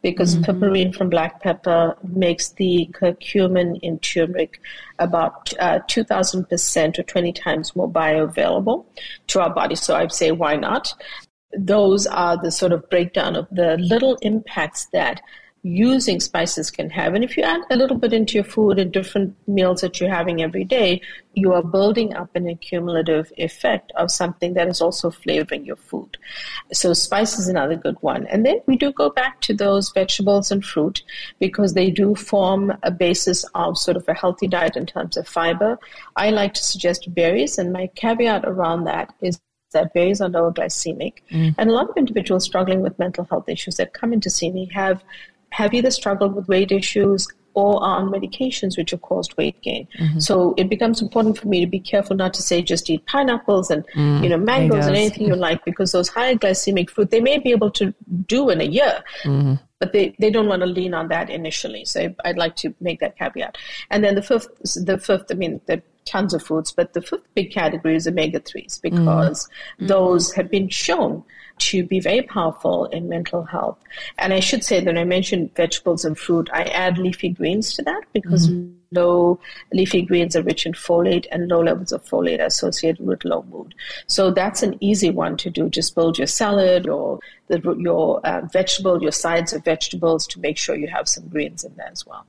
[0.00, 0.50] because mm-hmm.
[0.50, 4.60] piperine from black pepper makes the curcumin in turmeric
[4.98, 8.86] about uh, 2,000% or 20 times more bioavailable
[9.26, 9.74] to our body.
[9.74, 10.94] So I'd say, why not?
[11.56, 15.20] Those are the sort of breakdown of the little impacts that
[15.64, 17.14] using spices can have.
[17.14, 20.10] And if you add a little bit into your food and different meals that you're
[20.10, 21.00] having every day,
[21.32, 26.18] you are building up an accumulative effect of something that is also flavoring your food.
[26.74, 28.26] So spice is another good one.
[28.26, 31.02] And then we do go back to those vegetables and fruit
[31.40, 35.26] because they do form a basis of sort of a healthy diet in terms of
[35.26, 35.78] fiber.
[36.14, 39.40] I like to suggest berries, and my caveat around that is
[39.72, 41.14] that berries are lower glycemic.
[41.30, 41.54] Mm.
[41.58, 44.70] And a lot of individuals struggling with mental health issues that come into see me
[44.72, 45.02] have
[45.54, 49.86] have either struggled with weight issues or are on medications which have caused weight gain.
[50.00, 50.18] Mm-hmm.
[50.18, 53.70] So it becomes important for me to be careful not to say just eat pineapples
[53.70, 57.20] and mm, you know mangoes and anything you like because those high glycemic fruit they
[57.20, 57.94] may be able to
[58.26, 59.04] do in a year.
[59.22, 59.54] Mm-hmm.
[59.78, 61.84] But they, they don't want to lean on that initially.
[61.84, 63.58] So I'd like to make that caveat.
[63.90, 64.48] And then the fifth,
[64.86, 68.40] the fifth, I mean, the tons of foods, but the fifth big category is omega
[68.40, 69.46] 3s because
[69.78, 69.88] mm.
[69.88, 71.22] those have been shown
[71.58, 73.78] to be very powerful in mental health.
[74.18, 77.82] And I should say that I mentioned vegetables and fruit, I add leafy greens to
[77.82, 78.74] that because mm-hmm.
[78.92, 79.38] low
[79.72, 83.44] leafy greens are rich in folate and low levels of folate are associated with low
[83.44, 83.74] mood.
[84.06, 85.68] So that's an easy one to do.
[85.68, 90.58] Just build your salad or the, your uh, vegetable, your sides of vegetables to make
[90.58, 92.26] sure you have some greens in there as well.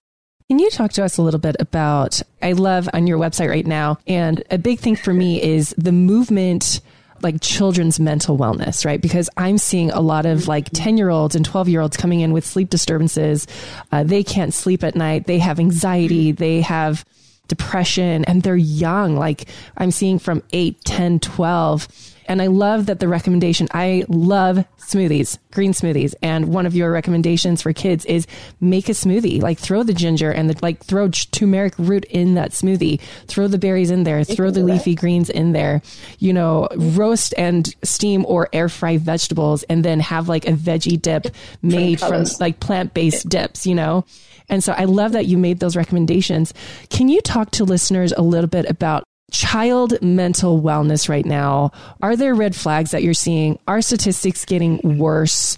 [0.49, 2.21] Can you talk to us a little bit about?
[2.43, 5.91] I love on your website right now, and a big thing for me is the
[5.91, 6.81] movement
[7.21, 9.01] like children's mental wellness, right?
[9.01, 12.19] Because I'm seeing a lot of like 10 year olds and 12 year olds coming
[12.19, 13.47] in with sleep disturbances.
[13.91, 15.25] Uh, they can't sleep at night.
[15.25, 16.31] They have anxiety.
[16.31, 17.05] They have
[17.47, 19.15] depression and they're young.
[19.15, 19.47] Like
[19.77, 25.37] I'm seeing from 8, 10, 12 and I love that the recommendation, I love smoothies,
[25.51, 26.13] green smoothies.
[26.21, 28.27] And one of your recommendations for kids is
[28.59, 32.51] make a smoothie, like throw the ginger and the, like throw turmeric root in that
[32.51, 35.81] smoothie, throw the berries in there, throw the leafy greens in there,
[36.19, 41.01] you know, roast and steam or air fry vegetables and then have like a veggie
[41.01, 41.27] dip
[41.61, 44.05] made from like plant based dips, you know?
[44.49, 46.53] And so I love that you made those recommendations.
[46.89, 49.03] Can you talk to listeners a little bit about
[49.35, 51.71] child mental wellness right now?
[52.01, 53.59] Are there red flags that you're seeing?
[53.67, 55.57] Are statistics getting worse?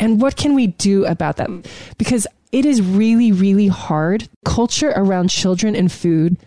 [0.00, 1.50] And what can we do about that?
[1.98, 4.28] Because it is really, really hard.
[4.44, 6.38] Culture around children and food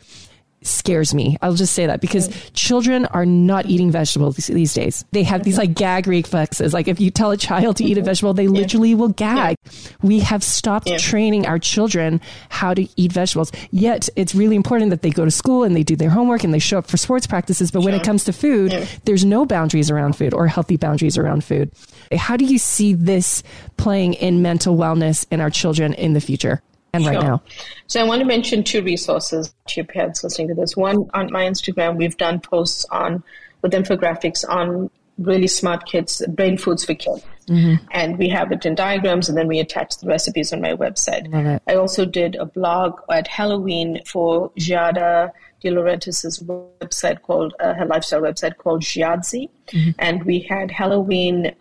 [0.64, 1.38] scares me.
[1.42, 5.04] I'll just say that because children are not eating vegetables these days.
[5.12, 6.74] They have these like gag reflexes.
[6.74, 9.56] Like if you tell a child to eat a vegetable, they literally will gag.
[10.02, 13.52] We have stopped training our children how to eat vegetables.
[13.72, 16.54] Yet it's really important that they go to school and they do their homework and
[16.54, 17.72] they show up for sports practices.
[17.72, 21.44] But when it comes to food, there's no boundaries around food or healthy boundaries around
[21.44, 21.72] food.
[22.12, 23.44] How do you see this
[23.78, 26.62] playing in mental wellness in our children in the future?
[26.94, 27.14] And sure.
[27.14, 27.42] right now?
[27.88, 30.76] So I want to mention two resources to your parents listening to this.
[30.76, 33.24] One on my Instagram, we've done posts on
[33.62, 37.24] with infographics on really smart kids, brain foods for kids.
[37.48, 37.86] Mm-hmm.
[37.92, 41.60] And we have it in diagrams and then we attach the recipes on my website.
[41.68, 47.86] I also did a blog at Halloween for Giada De Laurentiis's website called, uh, her
[47.86, 49.50] lifestyle website called Giadzy.
[49.68, 49.92] Mm-hmm.
[50.00, 51.54] And we had Halloween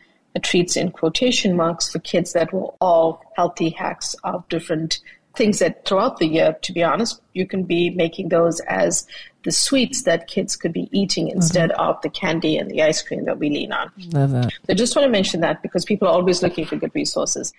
[0.42, 5.00] treats in quotation marks for kids that were all healthy hacks of different
[5.36, 9.06] things that throughout the year, to be honest, you can be making those as
[9.44, 11.36] the sweets that kids could be eating mm-hmm.
[11.36, 11.80] instead mm-hmm.
[11.80, 13.90] of the candy and the ice cream that we lean on.
[14.12, 14.52] Love that.
[14.52, 17.52] So I just want to mention that because people are always looking for good resources.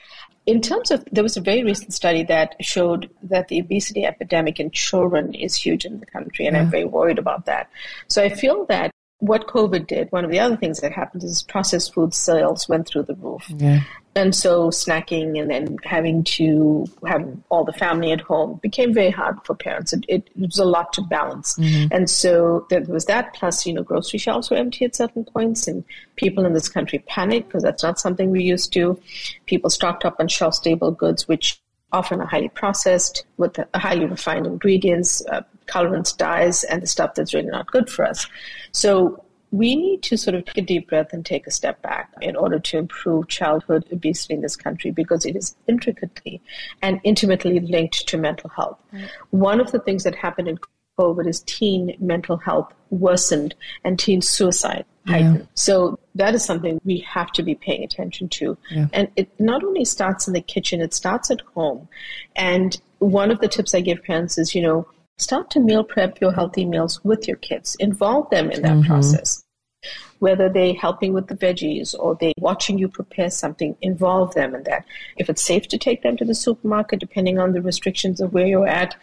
[0.46, 4.60] In terms of, there was a very recent study that showed that the obesity epidemic
[4.60, 6.64] in children is huge in the country, and yeah.
[6.64, 7.70] I'm very worried about that.
[8.08, 11.44] So I feel that what COVID did, one of the other things that happened is
[11.44, 13.44] processed food sales went through the roof.
[13.50, 13.82] Yeah.
[14.14, 19.10] And so snacking and then having to have all the family at home became very
[19.10, 19.94] hard for parents.
[19.94, 21.56] It, it, was a lot to balance.
[21.56, 21.94] Mm-hmm.
[21.94, 25.66] And so there was that, plus, you know, grocery shelves were empty at certain points
[25.66, 25.86] and
[26.18, 29.00] people in this country panicked because that's not something we used to.
[29.46, 31.62] People stocked up on shelf stable goods, which
[31.94, 37.34] often are highly processed with highly refined ingredients, uh, colorants, dyes, and the stuff that's
[37.34, 38.28] really not good for us.
[38.72, 42.14] So we need to sort of take a deep breath and take a step back
[42.22, 46.42] in order to improve childhood obesity in this country because it is intricately
[46.82, 48.80] and intimately linked to mental health.
[48.94, 49.10] Right.
[49.32, 50.58] One of the things that happened in
[50.98, 55.40] COVID is teen mental health worsened and teen suicide heightened.
[55.40, 55.46] Yeah.
[55.56, 58.58] So that is something we have to be paying attention to.
[58.70, 58.88] Yeah.
[58.94, 61.88] And it not only starts in the kitchen, it starts at home.
[62.36, 64.88] And one of the tips I give parents is, you know,
[65.18, 67.76] start to meal prep your healthy meals with your kids.
[67.80, 68.88] Involve them in that mm-hmm.
[68.88, 69.44] process.
[70.20, 74.64] Whether they're helping with the veggies or they're watching you prepare something, involve them in
[74.64, 74.86] that.
[75.18, 78.46] If it's safe to take them to the supermarket, depending on the restrictions of where
[78.46, 78.96] you're at,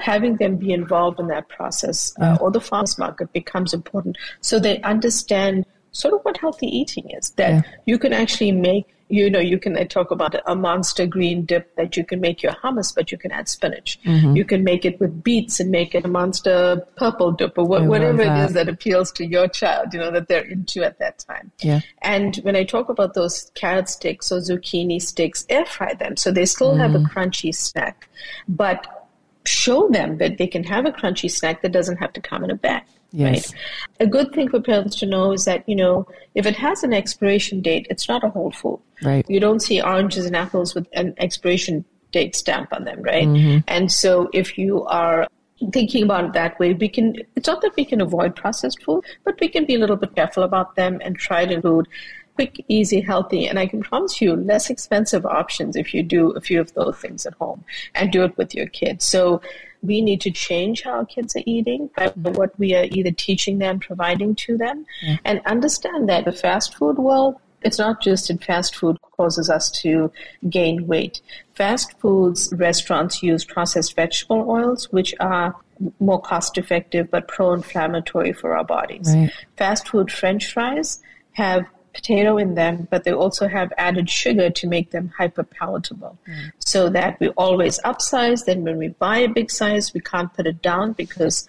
[0.00, 4.58] having them be involved in that process uh, or the farmers market becomes important so
[4.58, 7.62] they understand sort of what healthy eating is that yeah.
[7.86, 11.96] you can actually make you know, you can talk about a monster green dip that
[11.96, 14.00] you can make your hummus, but you can add spinach.
[14.02, 14.34] Mm-hmm.
[14.34, 18.22] You can make it with beets and make it a monster purple dip or whatever
[18.22, 21.52] it is that appeals to your child, you know, that they're into at that time.
[21.60, 21.80] Yeah.
[22.02, 26.32] And when I talk about those carrot sticks or zucchini sticks, air fry them so
[26.32, 26.80] they still mm-hmm.
[26.80, 27.18] have a mm-hmm.
[27.18, 28.08] crunchy snack,
[28.48, 29.08] but
[29.44, 32.50] show them that they can have a crunchy snack that doesn't have to come in
[32.50, 32.82] a bag.
[33.16, 33.52] Yes.
[33.52, 33.62] Right?
[34.00, 36.92] A good thing for parents to know is that, you know, if it has an
[36.92, 38.78] expiration date, it's not a whole food.
[39.02, 39.24] Right.
[39.28, 43.26] You don't see oranges and apples with an expiration date stamp on them, right?
[43.26, 43.60] Mm-hmm.
[43.68, 45.26] And so if you are
[45.72, 49.02] thinking about it that way, we can, it's not that we can avoid processed food,
[49.24, 51.88] but we can be a little bit careful about them and try to include
[52.34, 56.40] quick, easy, healthy, and I can promise you less expensive options if you do a
[56.42, 59.06] few of those things at home and do it with your kids.
[59.06, 59.40] So
[59.86, 62.32] we need to change how kids are eating by mm-hmm.
[62.32, 65.16] what we are either teaching them, providing to them, yeah.
[65.24, 69.70] and understand that the fast food world, it's not just that fast food causes us
[69.70, 70.10] to
[70.48, 71.20] gain weight.
[71.54, 75.54] Fast foods restaurants use processed vegetable oils, which are
[76.00, 79.12] more cost effective but pro inflammatory for our bodies.
[79.14, 79.30] Right.
[79.56, 81.00] Fast food french fries
[81.32, 86.18] have potato in them, but they also have added sugar to make them hyper palatable.
[86.28, 86.52] Mm.
[86.58, 88.44] So that we always upsize.
[88.44, 91.48] Then when we buy a big size, we can't put it down because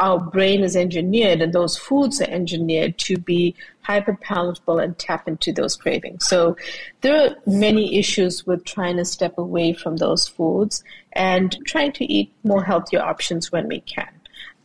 [0.00, 5.26] our brain is engineered and those foods are engineered to be hyper palatable and tap
[5.26, 6.26] into those cravings.
[6.26, 6.56] So
[7.00, 12.04] there are many issues with trying to step away from those foods and trying to
[12.04, 14.08] eat more healthier options when we can.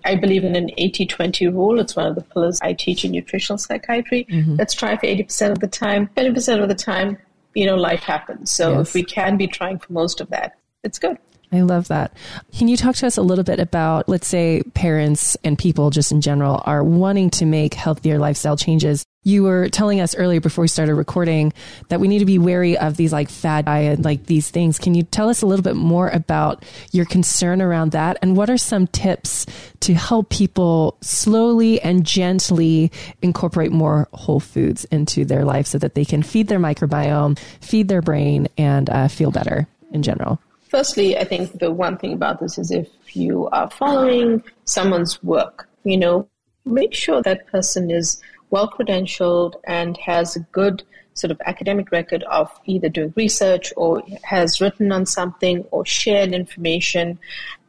[0.05, 1.79] I believe in an 80 20 rule.
[1.79, 4.25] It's one of the pillars I teach in nutritional psychiatry.
[4.29, 4.55] Mm-hmm.
[4.55, 6.09] Let's try for 80% of the time.
[6.17, 7.17] 20% of the time,
[7.53, 8.51] you know, life happens.
[8.51, 8.89] So yes.
[8.89, 11.17] if we can be trying for most of that, it's good.
[11.53, 12.17] I love that.
[12.57, 16.11] Can you talk to us a little bit about, let's say, parents and people just
[16.11, 19.05] in general are wanting to make healthier lifestyle changes?
[19.21, 21.53] You were telling us earlier before we started recording
[21.89, 24.79] that we need to be wary of these like fad diet, like these things.
[24.79, 28.17] Can you tell us a little bit more about your concern around that?
[28.23, 29.45] And what are some tips
[29.81, 35.93] to help people slowly and gently incorporate more whole foods into their life so that
[35.93, 40.39] they can feed their microbiome, feed their brain, and uh, feel better in general?
[40.73, 45.69] Firstly, I think the one thing about this is if you are following someone's work,
[45.83, 46.27] you know,
[46.65, 50.81] make sure that person is well credentialed and has a good
[51.13, 56.33] sort of academic record of either doing research or has written on something or shared
[56.33, 57.19] information.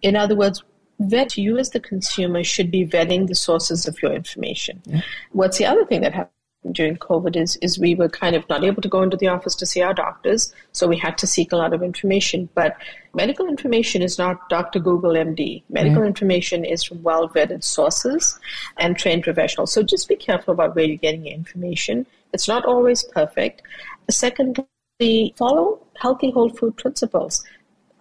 [0.01, 0.65] In other words,
[0.99, 4.81] vet you as the consumer should be vetting the sources of your information.
[4.87, 5.03] Yeah.
[5.33, 6.31] What's the other thing that happened?
[6.73, 9.55] During COVID is, is we were kind of not able to go into the office
[9.57, 12.49] to see our doctors, so we had to seek a lot of information.
[12.55, 12.77] But
[13.15, 14.79] medical information is not Dr.
[14.79, 15.63] Google MD.
[15.69, 16.07] Medical mm-hmm.
[16.07, 18.39] information is from well vetted sources
[18.79, 19.73] and trained professionals.
[19.73, 22.07] So just be careful about where you're getting your information.
[22.33, 23.63] It's not always perfect.
[24.11, 24.67] Secondly,
[25.37, 27.45] follow healthy whole food principles.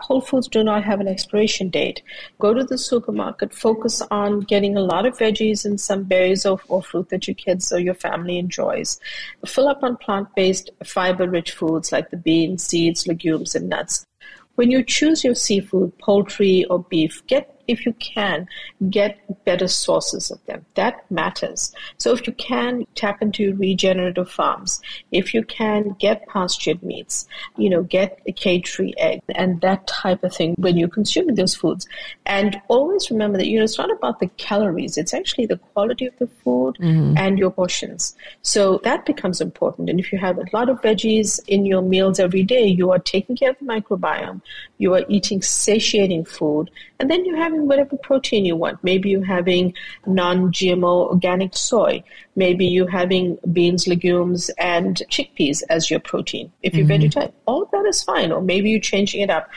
[0.03, 2.01] Whole Foods do not have an expiration date.
[2.37, 6.59] Go to the supermarket, focus on getting a lot of veggies and some berries or,
[6.67, 8.99] or fruit that your kids or your family enjoys.
[9.45, 14.05] Fill up on plant based, fiber rich foods like the beans, seeds, legumes, and nuts.
[14.55, 18.47] When you choose your seafood, poultry, or beef, get if you can,
[18.89, 20.65] get better sources of them.
[20.75, 21.73] That matters.
[21.97, 24.81] So if you can, tap into regenerative farms.
[25.11, 30.23] If you can, get pastured meats, you know, get a cage-free egg and that type
[30.23, 31.87] of thing when you're consuming those foods.
[32.25, 34.97] And always remember that, you know, it's not about the calories.
[34.97, 37.17] It's actually the quality of the food mm-hmm.
[37.17, 38.15] and your portions.
[38.41, 39.89] So that becomes important.
[39.89, 42.99] And if you have a lot of veggies in your meals every day, you are
[42.99, 44.41] taking care of the microbiome.
[44.77, 46.69] You are eating satiating food.
[46.99, 48.83] And then you have having whatever protein you want.
[48.83, 49.73] Maybe you're having
[50.05, 52.03] non-GMO organic soy.
[52.35, 56.51] Maybe you're having beans, legumes, and chickpeas as your protein.
[56.61, 57.03] If you're mm-hmm.
[57.03, 58.31] vegetarian, all of that is fine.
[58.31, 59.49] Or maybe you're changing it up.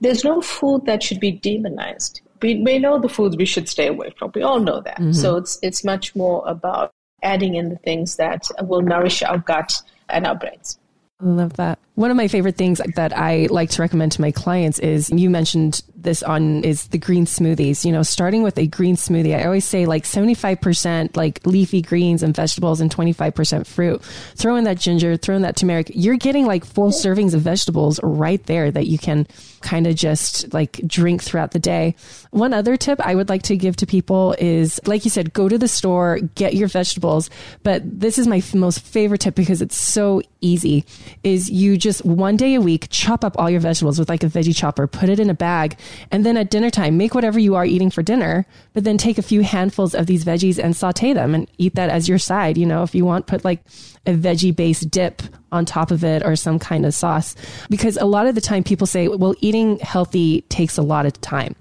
[0.00, 2.20] There's no food that should be demonized.
[2.40, 4.30] We, we know the foods we should stay away from.
[4.34, 4.98] We all know that.
[4.98, 5.12] Mm-hmm.
[5.12, 9.72] So it's it's much more about adding in the things that will nourish our gut
[10.08, 10.78] and our brains.
[11.20, 11.80] Love that.
[11.98, 15.28] One of my favorite things that I like to recommend to my clients is you
[15.28, 17.84] mentioned this on is the green smoothies.
[17.84, 22.22] You know, starting with a green smoothie, I always say like 75% like leafy greens
[22.22, 24.00] and vegetables and 25% fruit.
[24.36, 25.90] Throw in that ginger, throw in that turmeric.
[25.92, 29.26] You're getting like full servings of vegetables right there that you can
[29.60, 31.96] kind of just like drink throughout the day.
[32.30, 35.48] One other tip I would like to give to people is like you said, go
[35.48, 37.28] to the store, get your vegetables.
[37.64, 40.84] But this is my most favorite tip because it's so easy
[41.24, 44.26] is you just one day a week chop up all your vegetables with like a
[44.26, 45.78] veggie chopper, put it in a bag,
[46.10, 49.18] and then at dinner time, make whatever you are eating for dinner, but then take
[49.18, 52.58] a few handfuls of these veggies and saute them and eat that as your side.
[52.58, 53.60] You know, if you want, put like
[54.06, 57.34] a veggie based dip on top of it or some kind of sauce.
[57.70, 61.18] Because a lot of the time people say, well, eating healthy takes a lot of
[61.20, 61.54] time.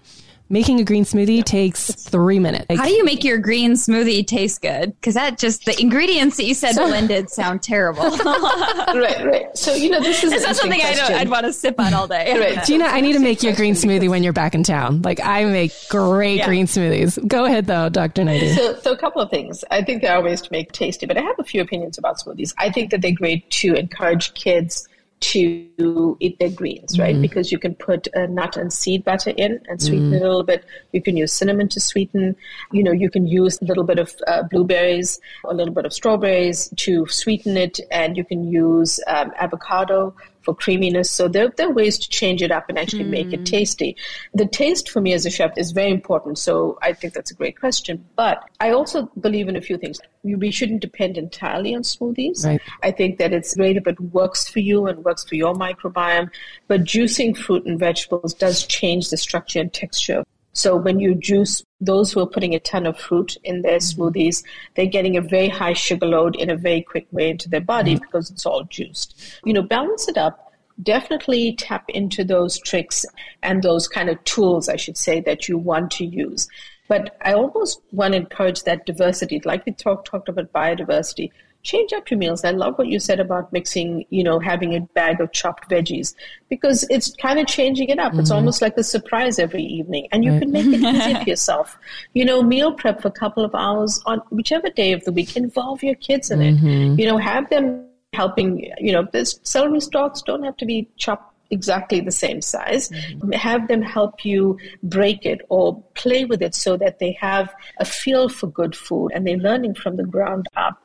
[0.50, 2.66] Making a green smoothie takes three minutes.
[2.70, 4.96] How do you make your green smoothie taste good?
[4.96, 8.04] Because that just the ingredients that you said so, blended sound terrible.
[8.18, 9.58] right, right.
[9.58, 12.40] So you know this is not something I'd, I'd, want to sip on all day.
[12.40, 12.64] right.
[12.66, 15.02] Gina, I need to make you a green smoothie when you're back in town.
[15.02, 16.46] Like I make great yeah.
[16.46, 17.26] green smoothies.
[17.28, 18.24] Go ahead though, Dr.
[18.24, 18.56] Naidoo.
[18.56, 19.66] So, so a couple of things.
[19.70, 22.20] I think there are ways to make tasty, but I have a few opinions about
[22.20, 22.54] smoothies.
[22.58, 24.88] I think that they're great to encourage kids
[25.20, 27.14] to eat their greens, right?
[27.14, 27.22] Mm-hmm.
[27.22, 30.16] Because you can put a nut and seed butter in and sweeten mm-hmm.
[30.16, 30.66] it a little bit.
[30.92, 32.36] You can use cinnamon to sweeten.
[32.72, 35.94] You know, you can use a little bit of uh, blueberries, a little bit of
[35.94, 40.14] strawberries to sweeten it, and you can use um, avocado
[40.48, 41.12] for creaminess.
[41.12, 43.10] So there, there are ways to change it up and actually mm.
[43.10, 43.46] make it mm.
[43.46, 43.98] tasty.
[44.34, 46.38] The taste for me as a chef is very important.
[46.38, 48.06] So I think that's a great question.
[48.16, 50.00] But I also believe in a few things.
[50.24, 52.46] We shouldn't depend entirely on smoothies.
[52.46, 52.62] Right.
[52.82, 56.30] I think that it's great if it works for you and works for your microbiome.
[56.70, 60.24] But juicing fruit and vegetables does change the structure and texture
[60.58, 64.02] so when you juice, those who are putting a ton of fruit in their mm-hmm.
[64.02, 64.44] smoothies,
[64.74, 67.94] they're getting a very high sugar load in a very quick way into their body
[67.94, 68.04] mm-hmm.
[68.04, 69.40] because it's all juiced.
[69.46, 70.52] You know, balance it up.
[70.82, 73.06] Definitely tap into those tricks
[73.44, 76.48] and those kind of tools, I should say, that you want to use.
[76.88, 79.40] But I almost want to encourage that diversity.
[79.46, 81.30] Like we talked talked about biodiversity
[81.68, 82.46] change up your meals.
[82.46, 86.16] I love what you said about mixing, you know, having a bag of chopped veggies
[86.50, 88.12] because it's kind of changing it up.
[88.12, 88.22] Mm-hmm.
[88.22, 90.42] It's almost like a surprise every evening and you right.
[90.42, 91.78] can make it easy for yourself.
[92.14, 95.36] You know, meal prep for a couple of hours on whichever day of the week,
[95.36, 96.68] involve your kids in mm-hmm.
[96.68, 97.00] it.
[97.00, 101.34] You know, have them helping, you know, this celery stalks don't have to be chopped
[101.50, 102.90] exactly the same size.
[102.90, 103.32] Mm-hmm.
[103.34, 107.86] Have them help you break it or play with it so that they have a
[107.86, 110.82] feel for good food and they're learning from the ground up.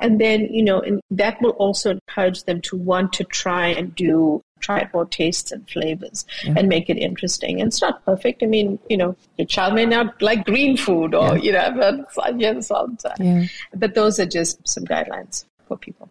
[0.00, 3.94] And then, you know, and that will also encourage them to want to try and
[3.94, 6.54] do try more tastes and flavors yeah.
[6.56, 7.60] and make it interesting.
[7.60, 8.42] And it's not perfect.
[8.42, 11.42] I mean, you know, your child may not like green food or, yeah.
[11.42, 13.16] you know, but yes, all the time.
[13.20, 13.46] Yeah.
[13.74, 16.08] But those are just some guidelines for people.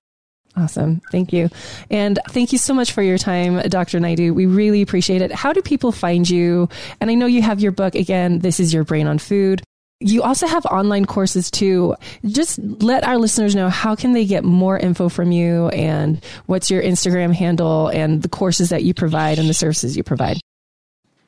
[0.56, 1.02] Awesome.
[1.12, 1.50] Thank you.
[1.90, 4.00] And thank you so much for your time, Dr.
[4.00, 4.36] Naidoo.
[4.36, 5.32] We really appreciate it.
[5.32, 6.70] How do people find you?
[7.02, 9.64] And I know you have your book again, This is Your Brain on Food.
[10.04, 11.96] You also have online courses too.
[12.26, 16.70] Just let our listeners know how can they get more info from you and what's
[16.70, 20.40] your Instagram handle and the courses that you provide and the services you provide.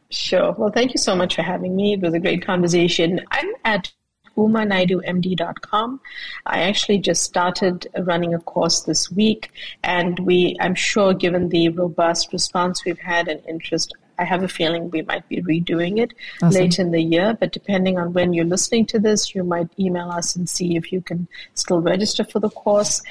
[0.10, 0.52] Sure.
[0.52, 1.94] Well, thank you so much for having me.
[1.94, 3.22] It was a great conversation.
[3.32, 3.92] I'm at
[4.38, 6.00] umanaidoomd.com.
[6.46, 9.52] I actually just started running a course this week,
[9.84, 14.47] and we, I'm sure, given the robust response we've had and interest, I have a
[14.47, 16.61] feeling we might be redoing it awesome.
[16.61, 17.38] late in the year.
[17.39, 20.91] But depending on when you're listening to this, you might email us and see if
[20.91, 23.01] you can still register for the course.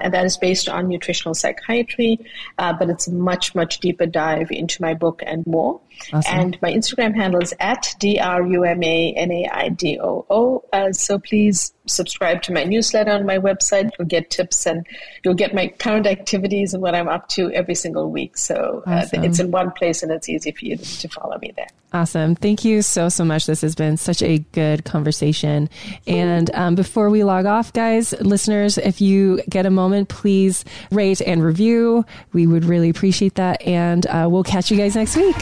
[0.00, 2.18] And that is based on nutritional psychiatry,
[2.58, 5.80] uh, but it's a much, much deeper dive into my book and more.
[6.12, 6.34] Awesome.
[6.34, 10.00] And my Instagram handle is at D R U M A N A I D
[10.00, 10.64] O O.
[10.72, 13.90] Uh, so please subscribe to my newsletter on my website.
[13.98, 14.86] You'll get tips and
[15.22, 18.36] you'll get my current activities and what I'm up to every single week.
[18.36, 19.20] So uh, awesome.
[19.20, 21.68] uh, it's in one place and it's easy for you to, to, follow me there.
[21.92, 22.34] Awesome.
[22.34, 23.46] Thank you so, so much.
[23.46, 25.68] This has been such a good conversation.
[26.06, 31.20] And um, before we log off, guys, listeners, if you get a moment, please rate
[31.20, 32.04] and review.
[32.32, 33.62] We would really appreciate that.
[33.62, 35.36] And uh, we'll catch you guys next week.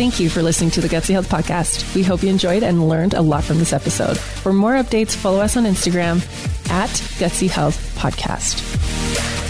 [0.00, 1.94] Thank you for listening to the Gutsy Health Podcast.
[1.94, 4.16] We hope you enjoyed and learned a lot from this episode.
[4.16, 6.22] For more updates, follow us on Instagram
[6.70, 9.49] at Gutsy Health Podcast.